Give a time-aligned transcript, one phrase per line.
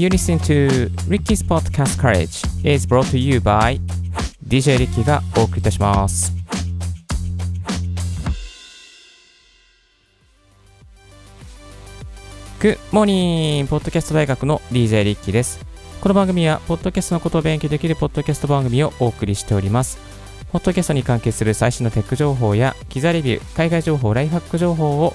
[0.00, 3.78] You listen to Ricky's Podcast Courage is brought to you by
[4.48, 6.32] DJ Ricky がお送りいたします。
[12.60, 13.66] Good morning!
[13.66, 15.60] ポッドキャスト大学の DJ リッキーです。
[16.00, 19.98] この番組は、ポッドキャストのことを勉強できるポッドキャスト番組をお送りしております。
[20.50, 25.14] ポッドキャストに関係する最新のテック情報や、機材レビュー、海外情報、ライフハック情報を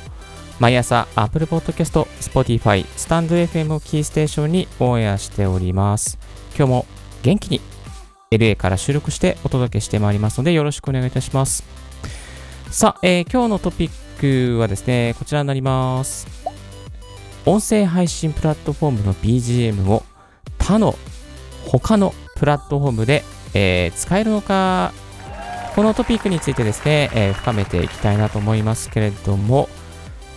[0.59, 6.17] 毎朝 Apple Podcast、Spotify、スタンド FM をキーステーションにオンエアしております。
[6.57, 6.85] 今日も
[7.23, 7.59] 元気に
[8.31, 11.63] LA から収録してお届けしてまいりますのでよろしくお願いいたします。
[12.71, 16.25] さあ、えー今日のトピックはですね、こちらになります。
[17.45, 20.03] 音声配信プラットフォームの BGM を
[20.57, 20.95] 他の
[21.67, 24.93] 他のプラットフォームで、えー使えるのか
[25.75, 29.67] このトピックについてですね、えー深めていきたいなと思いますけれども、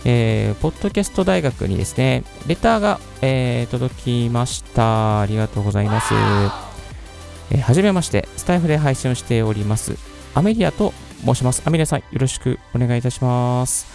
[0.05, 3.95] えーポッドキャスト大学にですね、レターが、えー届
[4.27, 5.21] きました。
[5.21, 6.13] ありがとうございます。
[6.13, 9.97] えーはじめまして、スタイフで配信をしております。
[10.35, 10.93] アメリアと
[11.25, 11.63] 申します。
[11.65, 13.87] アメリアさん、よろしくお願いいたします。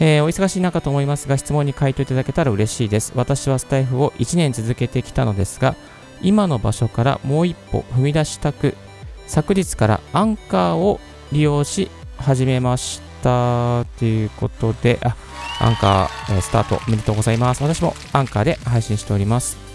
[0.00, 3.12] えーお忙しい中と思いますが、質問に回答いただけたら嬉しいです。
[3.14, 5.76] 私はスタイフを1年続けてきたのですが、
[6.22, 8.74] 今の場所からもう一歩踏み出したく、
[9.26, 11.00] 昨日からアンカーを
[11.32, 13.09] 利用し始めました。
[13.22, 15.16] たということで、あ、
[15.60, 17.62] アンカー、えスタートおめでとうございます。
[17.62, 19.70] 私もアンカーで配信しております。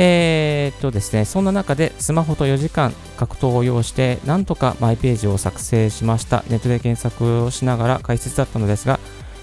[0.00, 6.44] えーっとですね、そんな中でスマホと4時間格闘を要して、なんとかマイページを作成しました。
[6.48, 9.00] ネットで検索をしながら解説だったのですが、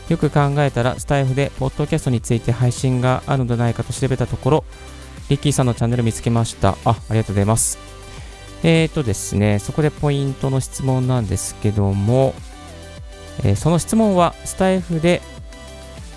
[0.08, 4.66] よく考えたら、スタイフでポッドキャストについて配信があるのではないかと調べたところ、
[5.30, 6.78] リッキーさんのチャンネル見つけました。
[6.86, 7.78] あ、ありがとうございます。
[8.64, 12.34] えーとですね、そこでポイントの質問なんですけども、
[13.44, 15.22] えーその質問は、スタイフで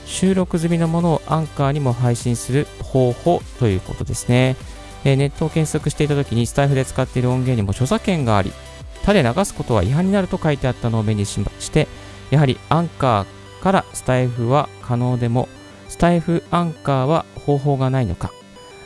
[0.06, 4.56] 収録済みのものをアンカーにも配信する方法ということですね。
[5.05, 8.53] えーネットを検索していたときにスタイフで使っている音源にも著作権があり、
[9.04, 11.87] 他で流すことは違反になると書いてあったのを目にしまして、
[12.31, 15.48] やはりアンカーからスタイフは可能でも、
[15.88, 18.32] スタイフアンカーは方法がないのか、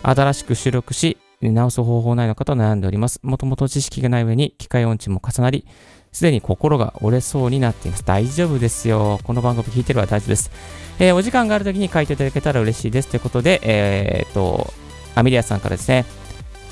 [0.03, 1.19] 新しく収録し、
[1.51, 3.21] 直す方法ないのかと悩んでおります。
[3.23, 5.67] もともと知識がない上に機械音痴も重なり、
[6.13, 8.05] すでに心が折れそうになっています。
[8.05, 9.19] 大丈夫ですよ。
[9.25, 10.51] この番組聞いてるは大丈夫です。
[10.99, 13.09] えーお時間があるときに書いていただけたら嬉しいです。
[13.09, 14.73] ということで、えーっと、
[15.15, 16.05] アミリアさんからですね、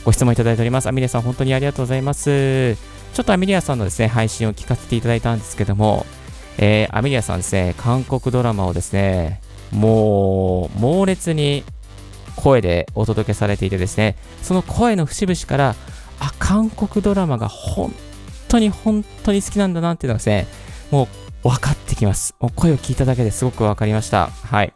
[0.05, 0.87] ご質問いただいております。
[0.89, 2.75] アミリアさん、本当にありがとうございます。
[2.77, 6.07] ちょっとアミリアさんのですね、配信を聞かせていただいたんですけども、
[6.59, 9.41] えーアミリアさんですね、韓国ドラマをですね、
[9.73, 11.65] もう、猛烈に
[12.41, 15.75] 声でお届けされていてですね、その声の節々から、
[16.19, 17.93] あ、韓国ドラマが本
[18.49, 20.47] 当に本当に好きなんだなっていうのがですね、
[20.91, 21.09] も
[21.45, 22.35] う分かってきます。
[22.41, 24.29] もう声を聞いただけですごく分かりました。
[24.29, 24.73] はい。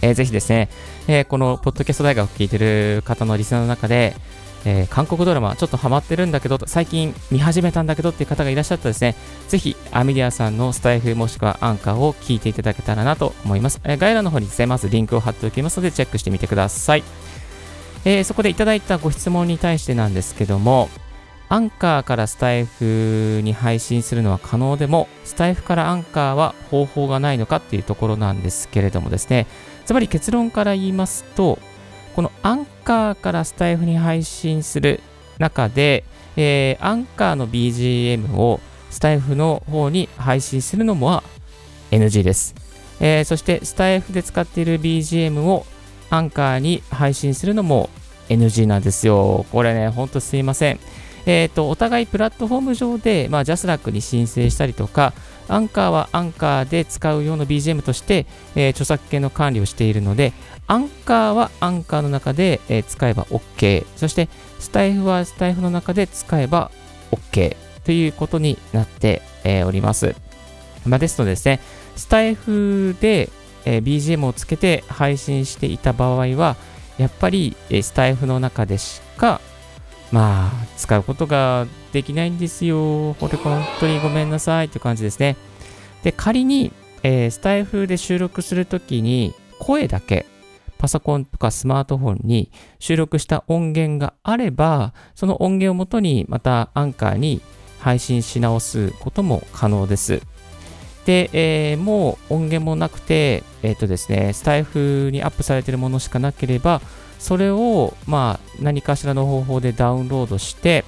[0.00, 0.68] えーぜひですね、
[1.08, 4.14] えーこのポッドキャスト大学を聞いてる方のリスナーの中で、
[4.64, 9.14] えー韓国ドラマちょっとハマってるんだけど、最近見始めたんだけどっていう方がいらっしゃったらですね、
[9.48, 13.80] ぜひアミリアさんのスタイフもしくはアンカーを聞いていただけたらなと思います。
[13.84, 17.02] えー概要欄の方にですね、まずリンクを貼っておきますのでチェックしてみてください。
[18.04, 20.88] えーそこでいただいたご質問に対してなんですけども、
[21.50, 29.46] アンカーからスタイフに配信するのは可能でも、スタイフからアンカーは方法がないのかっていうところなんですけれどもですね、
[29.86, 31.58] つまり結論から言いますと、
[32.18, 34.98] このアンカーからスタイフに配信する
[35.38, 36.02] 中で、
[36.36, 38.58] えーアンカーの BGM を
[38.90, 41.22] スタエフの方に配信するのも
[41.92, 42.56] NG です。
[42.98, 45.64] えーそしてスタエフで使っている BGM を
[46.10, 47.88] アンカーに配信するのも
[48.28, 49.46] NG なんですよ。
[49.52, 50.80] これね、ほんとすいません。
[51.24, 55.12] えっ、と、お互いプラットフォーム上で、まあ、 JASRAC に申請したりとか、
[55.46, 60.32] アンカーはアンカーで使う用の BGM として、えー著作権の管理をしているので、
[60.68, 63.86] アンカーはアンカーの中で、え使えば OK。
[63.96, 64.28] そして、
[64.60, 66.70] スタイフはスタイフの中で使えば
[67.10, 70.14] OK ということになって、えおります。
[70.86, 71.60] まあ、ですのでですね、
[71.96, 73.30] スタイフで、
[73.64, 76.56] え BGM をつけて配信していた場合は、
[76.98, 79.40] やっぱり、えスタイフの中でしか、
[80.12, 83.14] まあ、使うことができないんですよ。
[83.14, 85.36] これ本当にごめんなさいっていう感じですね。
[86.02, 86.72] で、仮に、
[87.02, 90.26] えースタイフで収録するときに、声だけ、
[90.78, 97.40] パソコンとかスマートフォンに収録した音源があれば、その音源をもとにまたアンカーに
[97.80, 100.22] 配信し直すことも可能です。
[101.04, 106.82] で、えーもう音源もなくて、えっ、とですね、スタイフにアップされているものしかなければ、
[107.18, 110.84] それを、まあ、何かしらの方法でダウンロードして、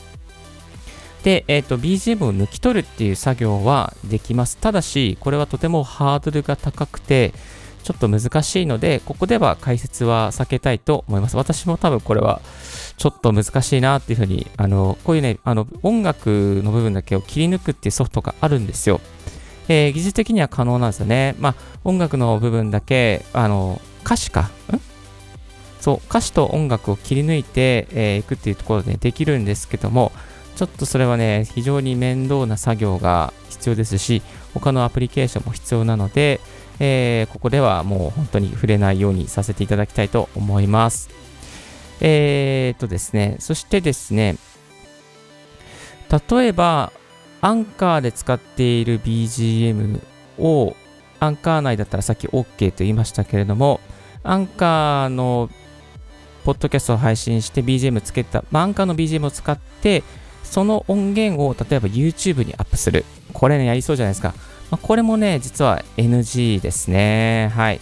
[1.22, 4.56] で、えっ、と、BGM を抜き取るっていう作業はできます。
[4.58, 7.32] ただし、これはとてもハードルが高くて、
[7.82, 11.36] ちょっと難しいので、ここでは解説は避けたいと思います。
[11.36, 12.40] 私も多分これは
[12.96, 19.00] ちょっと難しいなっていうふうに、あの、こういうね、あの、音楽の部分だけを切り抜くっていうソフトがあるんですよ。
[19.68, 21.36] えー、技術的には可能なんですよね。
[21.38, 21.54] まあ、
[21.84, 24.80] 音楽の部分だけ、あの、歌詞か、ん？
[25.80, 30.12] そう、歌詞と音楽を切り抜いてい、えー、くっていうところでできるんですけども、
[30.56, 34.20] ちょっとそれはね、非常に面倒な作業が必要ですし、
[34.52, 36.40] 他のアプリケーションも必要なので、
[36.80, 41.10] えー、ここではもう本当に触れないようにさせていただきたいと思います。
[42.00, 44.36] えー、っとですね、そしてですね、
[46.30, 46.92] 例えば、
[47.42, 50.00] アンカーで使っている BGM
[50.38, 50.74] を、
[51.20, 53.80] アンカー内だったらさっき OK と言いましたけれども、
[54.22, 55.50] アンカーの
[56.44, 60.02] ポッドキャストを配信して BGM つけた、まあ、アンカーの BGM を使って、
[60.42, 63.04] その音源を例えば YouTube にアップする。
[63.32, 64.34] これね、やりそうじゃないですか。
[64.70, 67.50] まあ、これもね、実は NG ですね。
[67.54, 67.80] はい。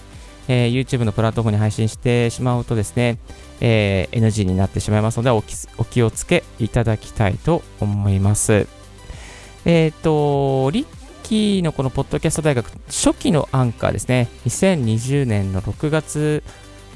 [0.49, 3.19] えー、YouTube のプラットフォームに配信してしまうとですね、
[3.61, 5.43] えー、NG になってしまいますのでお
[5.85, 8.67] 気をつけいただきたいと思います。
[9.67, 10.87] えっ、ー、と、リッ
[11.25, 16.43] キーのこのポッドキャスト大学初期のアンカーですね、2020年の6月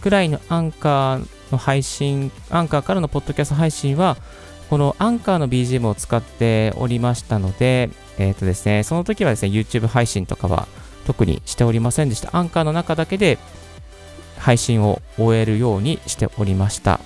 [0.00, 4.16] くらいのアンカーの配信、アンカーからのポッドキャスト配信は、
[4.72, 10.66] このアンカーの BGM を使っておりましたので、えっ、ー、とですね、その時はですね、YouTube 配信とかは
[11.04, 12.34] 特にしておりませんでした。
[12.34, 13.36] アンカーの中だけで
[14.38, 17.00] 配信を終えるようにしておりました。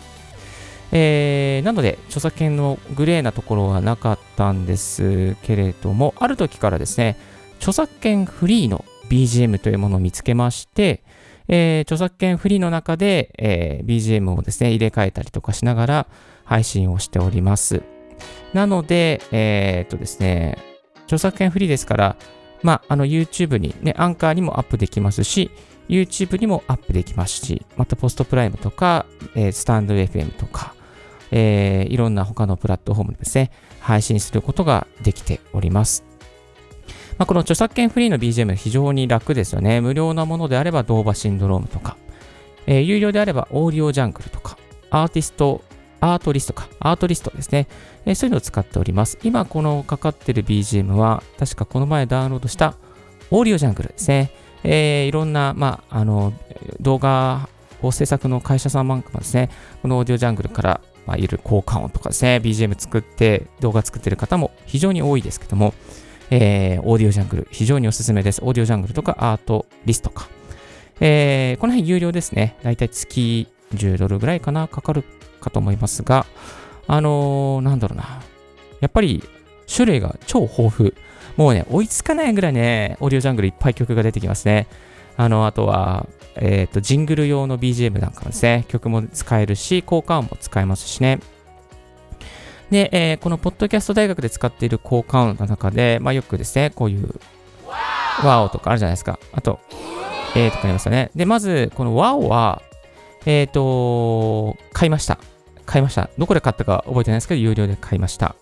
[0.92, 7.16] えー、なので、著作権のグレーなところはなかったんですけれども、ある時からですね、
[7.56, 11.02] 著作権フリーの BGM というものを見つけまして、
[11.48, 16.06] えー、著作権フリーの中で、えー、BGM をですね、入れ替えたりとかしながら
[16.46, 17.82] 配信をしております。
[18.54, 20.56] なので、えー、っとですね、
[21.04, 22.16] 著作権フリーですから、
[22.62, 25.50] まあ、あの YouTube にね、アンカーにもアップできますし、
[25.88, 30.74] YouTube にもアップできますし、またポストプライムとか、えー、スタンド FM とか、
[31.30, 33.50] えー、いろんな他のプラットフォームですね、
[33.80, 36.04] 配信することができております。
[37.18, 39.80] まあ、この著作権フリーの BGM 非常に楽ですよね。
[39.80, 41.96] 無料なものであればドーバシンドロームとか、
[42.66, 44.58] えー、有料であればオーディオジャングルとか、
[44.90, 45.62] アーティスト、
[46.00, 47.68] アートリストか、アートリストですね。
[48.04, 49.18] えー、そういうのを使っております。
[49.22, 52.74] 今このかかってる BGM は、確かこの前ダウンロードした
[53.30, 54.30] オーディオジャングルですね。
[54.62, 56.32] えー、いろんな、まあ、あの、
[56.80, 57.48] 動画
[57.82, 59.50] を制作の会社さんなんかもですね、
[59.82, 65.74] このオーディオジャングルから、まあ、いる効果音とかですね、BGM 作って、動画作ってる方も非常に多いですけども、
[66.30, 68.40] えー、オーディオジャングル、非常におすすめです。
[68.42, 70.28] オーディオジャングルとかアートリストか。
[71.00, 72.56] えー、この辺有料ですね。
[72.62, 75.04] だいたい月10ドルぐらいかな、かかる
[75.46, 76.26] かと思いますが、
[76.86, 78.20] あのー、なんだろうな。
[78.80, 79.22] やっぱり
[79.72, 80.94] 種類が超豊富。
[81.36, 84.66] もうね、追いつかないぐらいね、オーディオジャングルいっぱい曲が出てきますね。
[85.16, 86.06] あの、あとは、
[86.36, 91.20] えっ、ー、と、ジングル用の BGM なんかもですね、曲も使えるし、効果音も使えますしね。
[92.70, 97.14] で、えー、このポッドキャスト大学で使っている効果音の中で、まあ、よくですね、こういう、
[98.24, 99.18] ワオとかあるじゃないですか。
[99.32, 99.60] あと、
[100.34, 101.10] えーとかありますよね。
[101.14, 102.62] で、まず、このワオは、
[103.26, 105.18] えっ、ー、と、買いました。
[105.76, 106.08] 買いました。
[106.16, 108.34] どこで買ったか覚えてないですけど、有料で買いました。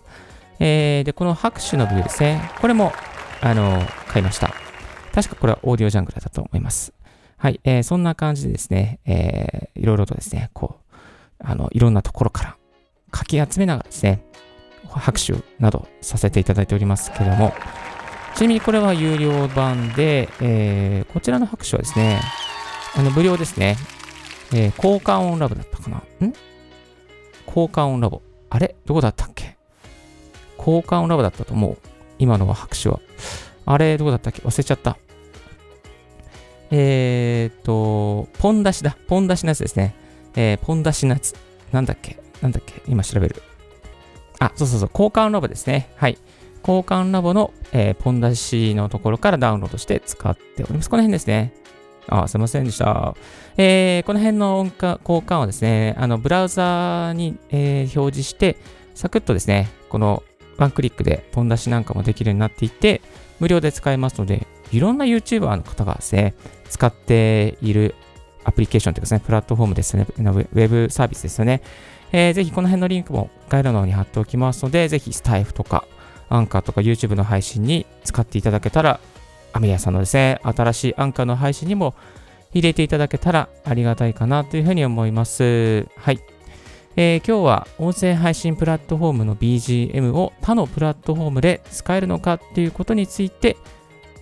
[0.61, 2.49] えー、で、この拍手の部ですね。
[2.61, 2.93] これも、
[3.41, 4.55] あの、買いました。
[5.13, 6.93] 確かこれはオーディオジャングルだと思います。
[7.37, 7.59] はい。
[7.65, 10.95] えー、そんな感じでですね、えー、いろいろとですね、こう、
[11.41, 12.57] あの、いろんなところから
[13.11, 14.25] かき集めながらですね、
[14.89, 17.53] 拍手などさせていただいておりますけども、
[18.37, 22.21] ちなみにこれは有料版で、えー、こちらの拍手はですね、
[22.97, 23.77] あの、無料ですね。
[24.53, 26.33] えー、交換音ラボだったかなん？
[27.47, 28.23] 交換音ラボ。
[28.51, 28.77] あれ？
[28.87, 29.57] どこだったっけ？
[30.59, 31.79] 交換音ラボだったと思う。
[32.19, 33.01] 今のは拍手は。
[33.67, 34.43] あれ、どこだったっけ？
[34.43, 34.97] 忘れちゃった。
[36.71, 38.97] えーと、ポン出しだ。
[39.07, 39.95] ポン出しのやつですね。
[40.35, 41.35] えー、ポン出しのやつ。
[41.73, 42.19] なんだっけ？
[42.41, 42.83] なんだっけ？
[42.87, 43.43] 今調べる。
[44.39, 44.91] あ、そうそうそう。
[44.93, 45.91] 交換ラボですね。
[45.97, 46.19] はい。
[46.61, 50.91] 交換ラボの、えー、ポン出しのところからダウンロードして使っております。
[50.91, 51.53] この辺ですね。
[52.09, 53.15] あ、すいませんでした。
[53.57, 58.57] えー、この辺の音交換はですね、あの、ブラウザーに、えー、表示して、
[58.95, 60.23] サクッとですね、この
[60.57, 63.01] ワンクリックでポン出しなんかもできるようになっていて、
[63.41, 66.35] 無料で使えますので、いろんな YouTuber の方がですね、
[66.69, 67.95] 使っている
[68.45, 71.63] アプリケーションというかですね、プラットフォームですね、ウェブサービスですよね。
[72.13, 75.85] えー、ぜひこの辺のリンクも概要欄の方に貼っておきますので、ぜひスタイフとか、
[76.29, 79.01] アンカーとか YouTube の配信に使っていただけたら、
[79.55, 81.95] アメリアさんのですね、新しいアンカーの配信にも
[82.53, 85.87] 入れていただけたらありがたいかなというふうに思います。
[85.97, 86.19] はい。
[86.97, 93.57] えー、今日は音声配信プラットフォームの BGM を他のプラットフォームで使えるのかっていうことについて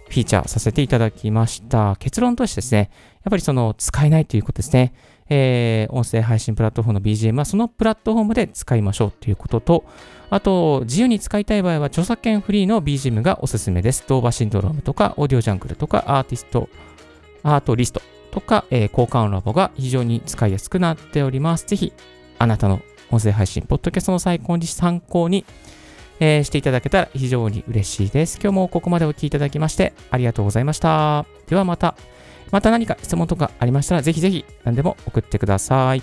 [0.08, 1.96] フィーチャーさせていただきました。
[1.98, 2.90] 結論としてですね、
[3.24, 4.92] やっぱりその使えないということですね。
[5.34, 9.84] えー、音声配信プラットフォームの BGM はそのプラットフォームで使いましょうということと、
[10.28, 14.04] あと、自由に使いたい場合は著作権フリーの BGM がおすすめです。
[14.06, 16.68] ドーバシンドロームとか、オーディオジャングルとか、アーティスト、
[17.42, 21.66] アートリストとか、えー、交換ラボが非常に使いやすくなっております。
[21.66, 21.94] ぜひ、
[22.38, 25.46] あなたの音声配信、ポッドキャストの最高に参考に、
[26.20, 28.38] えー、していただけたら非常に嬉しいです。
[28.42, 31.24] 今日もここまでお聴きいただきましてありがとうございました。
[31.46, 31.94] ではまた、
[32.52, 36.02] また何か質問とかありましたらぜひぜひ何でも送ってください。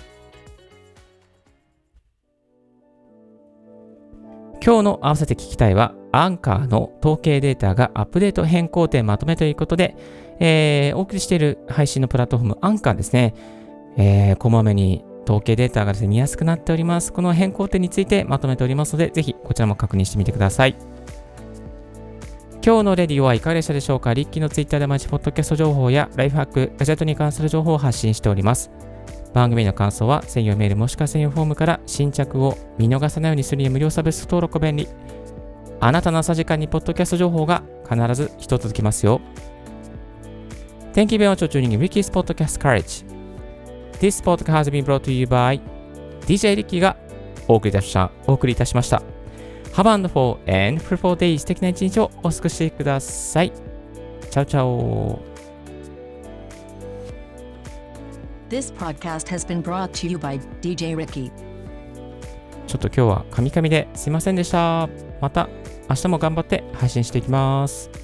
[4.62, 9.96] 今日の合わせて聞きたいは、アンカーの統計データがアップデート変更点まとめということで、
[10.38, 13.34] えー、お送りしている配信のプラットフォーム、アンカーですね、
[13.96, 17.10] えー、こまめに統計データがですね、見やすくなっております。
[17.10, 20.76] この変更点についてまとめておりますので、ぜひこちらも確認してみてください。
[22.62, 24.12] 今日のレディオはいかがでしたでしょうか？
[24.12, 28.70] リッキーのツイッターで毎日ポッドキャスト情報やライフハック、ガジェットに関する情報を発信しております。
[29.32, 34.86] 番組の感想は専用メールもしくは専用フォームから新着を見逃さないようにするには無料サービス登録便利。
[35.80, 39.22] あなたの朝時間にポッドキャスト情報が必ず一つ続きますよ。
[40.92, 43.06] Thank you very much for tuning in Ricky's Podcast Courage.
[44.00, 45.60] This podcast has been brought to you by
[46.26, 46.96] DJ リッキーが
[47.48, 47.68] お送
[48.46, 49.02] りいたしました。
[49.72, 53.52] Have a wonderful and fruitful day 素敵な一日をお過ごしください。
[54.30, 55.18] チャオチャオ
[58.48, 61.30] This podcast has been brought to you by DJ Ricky
[62.66, 64.88] ちょっと今日はカミカミですいませんでした。
[65.20, 65.48] また
[65.88, 67.99] 明日も頑張って配信していきます。